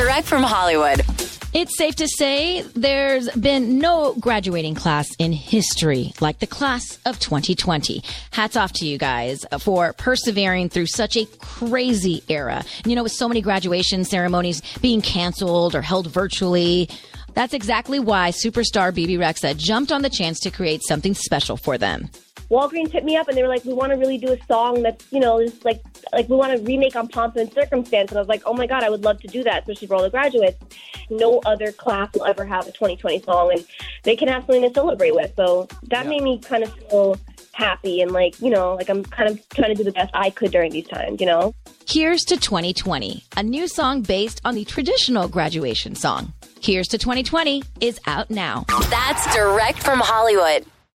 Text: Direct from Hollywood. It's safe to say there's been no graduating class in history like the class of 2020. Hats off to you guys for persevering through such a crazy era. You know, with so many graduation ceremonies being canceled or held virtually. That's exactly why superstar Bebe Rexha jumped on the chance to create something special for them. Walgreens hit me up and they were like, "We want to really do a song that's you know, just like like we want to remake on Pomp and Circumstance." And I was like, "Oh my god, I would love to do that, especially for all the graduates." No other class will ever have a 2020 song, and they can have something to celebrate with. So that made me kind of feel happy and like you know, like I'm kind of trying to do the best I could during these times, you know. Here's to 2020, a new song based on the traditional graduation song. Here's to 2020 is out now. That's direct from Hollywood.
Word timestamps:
Direct 0.00 0.26
from 0.26 0.42
Hollywood. 0.42 1.04
It's 1.52 1.76
safe 1.76 1.94
to 1.96 2.08
say 2.08 2.62
there's 2.74 3.28
been 3.32 3.78
no 3.78 4.14
graduating 4.14 4.74
class 4.74 5.06
in 5.18 5.30
history 5.30 6.14
like 6.22 6.38
the 6.38 6.46
class 6.46 6.98
of 7.04 7.18
2020. 7.18 8.02
Hats 8.30 8.56
off 8.56 8.72
to 8.76 8.86
you 8.86 8.96
guys 8.96 9.44
for 9.58 9.92
persevering 9.92 10.70
through 10.70 10.86
such 10.86 11.18
a 11.18 11.26
crazy 11.40 12.24
era. 12.30 12.64
You 12.86 12.96
know, 12.96 13.02
with 13.02 13.12
so 13.12 13.28
many 13.28 13.42
graduation 13.42 14.06
ceremonies 14.06 14.62
being 14.80 15.02
canceled 15.02 15.74
or 15.74 15.82
held 15.82 16.06
virtually. 16.06 16.88
That's 17.34 17.52
exactly 17.52 18.00
why 18.00 18.30
superstar 18.30 18.94
Bebe 18.94 19.18
Rexha 19.18 19.54
jumped 19.54 19.92
on 19.92 20.00
the 20.00 20.10
chance 20.10 20.40
to 20.40 20.50
create 20.50 20.80
something 20.82 21.12
special 21.12 21.58
for 21.58 21.76
them. 21.76 22.08
Walgreens 22.50 22.90
hit 22.90 23.04
me 23.04 23.16
up 23.16 23.28
and 23.28 23.36
they 23.36 23.42
were 23.42 23.48
like, 23.48 23.64
"We 23.64 23.72
want 23.72 23.92
to 23.92 23.98
really 23.98 24.18
do 24.18 24.32
a 24.32 24.44
song 24.46 24.82
that's 24.82 25.04
you 25.12 25.20
know, 25.20 25.40
just 25.42 25.64
like 25.64 25.80
like 26.12 26.28
we 26.28 26.36
want 26.36 26.56
to 26.56 26.62
remake 26.64 26.96
on 26.96 27.08
Pomp 27.08 27.36
and 27.36 27.52
Circumstance." 27.52 28.10
And 28.10 28.18
I 28.18 28.20
was 28.20 28.28
like, 28.28 28.42
"Oh 28.44 28.54
my 28.54 28.66
god, 28.66 28.82
I 28.82 28.90
would 28.90 29.04
love 29.04 29.20
to 29.20 29.28
do 29.28 29.44
that, 29.44 29.60
especially 29.62 29.86
for 29.88 29.94
all 29.94 30.02
the 30.02 30.10
graduates." 30.10 30.58
No 31.10 31.40
other 31.46 31.72
class 31.72 32.12
will 32.14 32.24
ever 32.24 32.44
have 32.44 32.66
a 32.66 32.72
2020 32.72 33.22
song, 33.22 33.52
and 33.52 33.64
they 34.02 34.16
can 34.16 34.28
have 34.28 34.42
something 34.42 34.62
to 34.62 34.74
celebrate 34.74 35.14
with. 35.14 35.32
So 35.36 35.68
that 35.84 36.06
made 36.06 36.22
me 36.22 36.38
kind 36.38 36.64
of 36.64 36.72
feel 36.72 37.16
happy 37.52 38.00
and 38.00 38.10
like 38.12 38.40
you 38.40 38.50
know, 38.50 38.74
like 38.74 38.88
I'm 38.88 39.04
kind 39.04 39.30
of 39.30 39.48
trying 39.50 39.70
to 39.70 39.74
do 39.74 39.84
the 39.84 39.92
best 39.92 40.10
I 40.14 40.30
could 40.30 40.50
during 40.50 40.72
these 40.72 40.88
times, 40.88 41.20
you 41.20 41.26
know. 41.26 41.54
Here's 41.88 42.22
to 42.24 42.36
2020, 42.36 43.24
a 43.36 43.42
new 43.42 43.68
song 43.68 44.02
based 44.02 44.40
on 44.44 44.54
the 44.54 44.64
traditional 44.64 45.28
graduation 45.28 45.94
song. 45.94 46.32
Here's 46.60 46.88
to 46.88 46.98
2020 46.98 47.62
is 47.80 47.98
out 48.06 48.30
now. 48.30 48.64
That's 48.90 49.34
direct 49.34 49.82
from 49.82 50.00
Hollywood. 50.00 50.64